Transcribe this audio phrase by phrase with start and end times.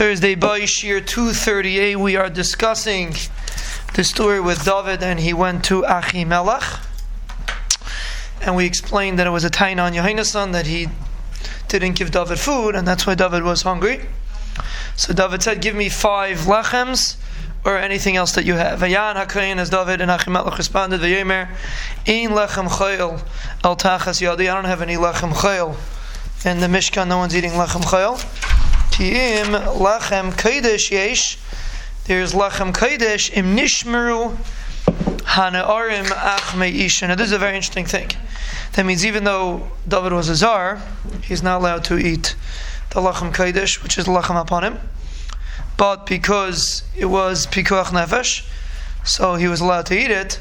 [0.00, 3.14] Thursday, Boish year 238, we are discussing
[3.92, 6.86] the story with David and he went to Achimelech.
[8.40, 10.88] And we explained that it was a tain on Yohainason that he
[11.68, 14.06] didn't give David food and that's why David was hungry.
[14.96, 17.16] So David said, Give me five lechems
[17.66, 18.80] or anything else that you have.
[18.80, 21.50] Vayan HaKayin as David and Achimelech responded, Vayemer,
[22.06, 23.22] Ein lechem chayil
[23.62, 24.50] el tachas yadi.
[24.50, 25.76] I don't have any lechem chayil.
[26.46, 28.39] In the Mishkan, no one's eating lechem chayil.
[29.00, 29.46] Kiim
[29.78, 31.38] lechem kodesh yesh.
[32.04, 34.36] There's lechem kodesh im nishmeru
[35.22, 37.08] hanaarim ach meisha.
[37.08, 38.10] Now this is a very interesting thing.
[38.74, 40.82] That means even though David was a czar,
[41.22, 42.36] he's not allowed to eat
[42.90, 44.78] the lechem kodesh, which is lechem upon him.
[45.78, 48.46] But because it was pikuach nefesh,
[49.02, 50.40] so he was allowed to eat it,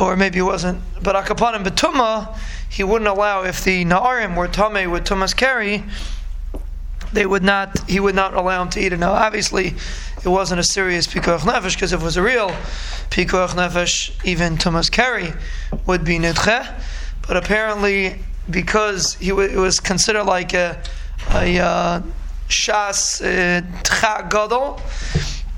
[0.00, 0.80] or maybe it wasn't.
[1.02, 2.38] But akapanim betuma,
[2.70, 5.84] he wouldn't allow if the naarim were tame with tumas keri
[7.16, 8.98] they would not he would not allow him to eat it.
[8.98, 9.74] Now obviously
[10.22, 12.50] it wasn't a serious pikuach nefesh because if it was a real
[13.10, 15.32] pikuach nefesh, even tumas keri
[15.86, 16.80] would be nidche.
[17.26, 18.18] But apparently
[18.50, 20.78] because he w- it was considered like a,
[21.30, 22.02] uh,
[22.48, 23.22] shas
[23.82, 24.80] tcha gadol,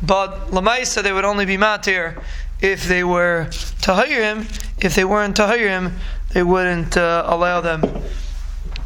[0.01, 2.23] but lamaisa they would only be matir
[2.61, 3.49] if they were
[3.83, 4.47] tahirim.
[4.81, 5.93] If they weren't tahirim,
[6.33, 7.83] they wouldn't uh, allow them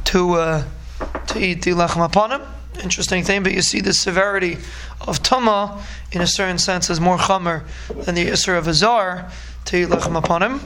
[0.04, 0.32] to.
[0.32, 0.64] Uh,
[1.32, 2.42] to eat the lechem upon him.
[2.81, 4.55] Interesting thing, but you see the severity
[5.01, 7.65] of tuma in a certain sense is more chamer
[8.05, 9.31] than the isser of azar
[9.67, 10.61] to lechem upon him.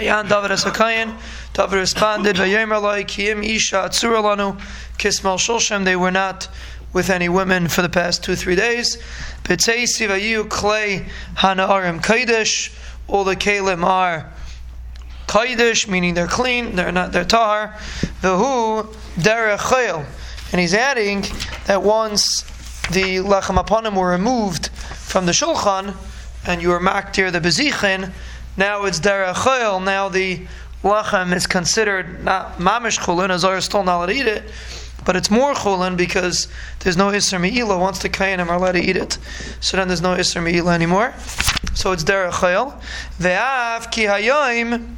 [0.00, 1.16] Yan David Asakayan,
[1.52, 4.60] David responded, Isha Atzura Lanu
[4.98, 5.84] Kismal Shulshem.
[5.84, 6.48] They were not
[6.92, 8.96] with any women for the past two three days.
[9.44, 12.74] B'tzei Sivayu Clay Hanaarim Kaidish.
[13.06, 14.32] All the kalim are
[15.28, 17.74] Kaidish, meaning they're clean, they're not they're tahar.
[18.20, 20.06] Vehu derech.
[20.54, 21.24] And he's adding
[21.66, 22.42] that once
[22.92, 25.96] the lechem aponim were removed from the shulchan,
[26.46, 28.12] and you were maktir the bezichin,
[28.56, 29.82] now it's derech.
[29.82, 30.46] Now the
[30.84, 34.44] lechem is considered not mamish chulin, as are still not allowed to eat it,
[35.04, 36.46] but it's more chulin because
[36.78, 39.18] there's no isser me'ila once the kayanim are allowed to eat it.
[39.58, 41.14] So then there's no isser me'ila anymore.
[41.74, 42.80] So it's derech chayil.
[43.18, 44.94] Ve'av ki hayoim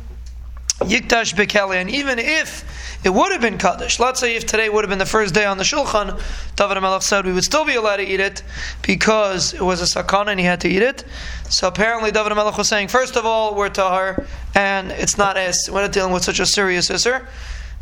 [0.81, 2.64] Yikdash Bekeli, and even if
[3.03, 5.47] it would have been Kaddish, let's say if today would have been the first day
[5.47, 6.20] on the Shulchan,
[6.54, 8.42] David Melech said we would still be allowed to eat it
[8.82, 11.04] because it was a sakana and he had to eat it.
[11.48, 15.69] So apparently David Melech was saying, first of all, we're tahar, and it's not as,
[15.72, 17.26] we're not dealing with such a serious isser.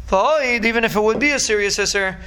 [0.09, 2.19] But even if it would be a serious isser,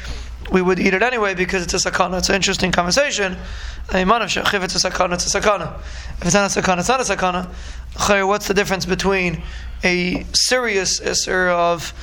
[0.52, 2.20] we would eat it anyway because it's a sakana.
[2.20, 3.34] It's an interesting conversation.
[3.34, 5.80] If it's a sakana, it's a sakana.
[6.20, 8.28] If it's not a sakana, it's not a sakana.
[8.28, 9.44] What's the difference between
[9.84, 11.94] a serious isser of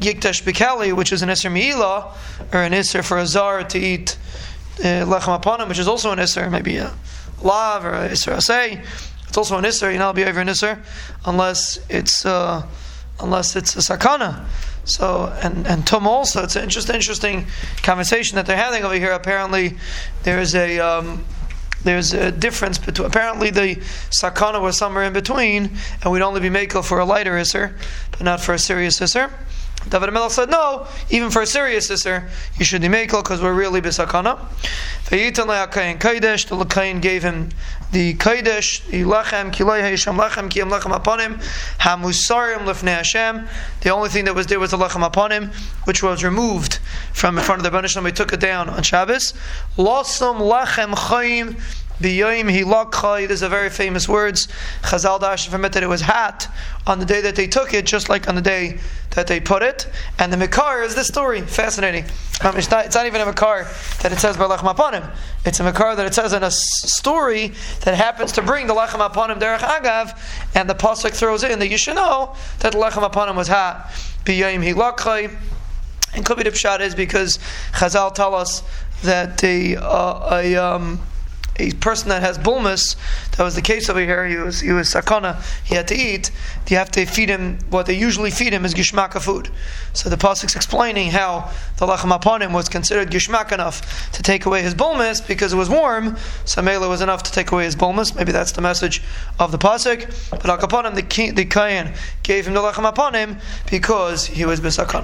[0.00, 2.14] yikdash bikali, which is an isser mi'ila,
[2.52, 4.18] or an isser for a zar to eat
[4.80, 6.92] uh, lechem upon him, which is also an isser, maybe a
[7.42, 8.84] lav or a isser asay.
[9.28, 9.92] It's also an isser.
[9.92, 10.78] You know, be over an isser
[11.24, 12.66] unless it's uh,
[13.20, 14.44] unless it's a sakana.
[14.84, 16.42] So and and tum also.
[16.42, 17.46] It's an interesting, interesting
[17.82, 19.12] conversation that they're having over here.
[19.12, 19.76] Apparently,
[20.22, 20.78] there's a.
[20.80, 21.24] Um,
[21.84, 23.06] there's a difference between.
[23.06, 23.76] Apparently, the
[24.10, 27.76] sakana was somewhere in between, and we'd only be makel for a lighter isser,
[28.12, 29.32] but not for a serious isser.
[29.88, 32.28] David Melech said, no, even for a serious sister,
[32.58, 34.38] you should be makel because we're really bisakana.
[35.06, 37.50] Vayitan le'akayin kaidesh, the lekayin gave him
[37.90, 41.34] the kaidesh, the lechem, kilay ha'isham lechem, kiyam lechem upon him,
[41.80, 43.46] hamusarim lefnei Hashem.
[43.82, 45.50] The only thing that was there was the lechem upon him,
[45.84, 46.78] which was removed
[47.12, 48.04] from in front of the Banishlam.
[48.04, 49.34] We took it down on Shabbos.
[49.76, 51.60] Losam lechem chayim
[52.02, 54.48] B'yoyim hilakchai, there's a very famous words.
[54.82, 56.48] Chazal Dash from it that it was hot
[56.86, 58.78] on the day that they took it, just like on the day
[59.10, 59.88] that they put it.
[60.18, 61.40] And the Makar is this story.
[61.40, 62.04] Fascinating.
[62.42, 63.68] Um, it's, not, it's not even a Makar
[64.00, 65.04] that it says by Lachem upon him.
[65.44, 67.52] It's a Makar that it says in a story
[67.82, 70.18] that happens to bring the Lachem upon him, Derech Agav,
[70.54, 73.48] and the Pasuk throws in that you should know that the Lachem upon him was
[73.48, 73.90] hot.
[74.24, 75.36] B'yoyim hilakchai.
[76.14, 77.38] And pshat is because
[77.72, 78.62] Chazal tell us
[79.02, 81.00] that the uh, a um,
[81.56, 82.96] a person that has bulmus,
[83.36, 86.30] that was the case over here, he was he was sakana, he had to eat,
[86.68, 89.50] you have to feed him what they usually feed him is gishmaka food.
[89.92, 94.46] So the pasuk's explaining how the lachem upon him was considered gishmak enough to take
[94.46, 97.76] away his bulmus because it was warm, so mela was enough to take away his
[97.76, 98.16] bulmus.
[98.16, 99.02] Maybe that's the message
[99.38, 100.08] of the pasuk.
[100.30, 103.38] But upon him, the the kayan gave him the lachem upon him
[103.70, 105.00] because he was bisakana.